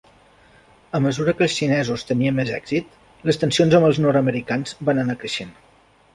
[0.99, 2.97] A mesura que els xinesos tenien més èxit,
[3.31, 5.55] les tensions amb els nord-americans van anar creixent.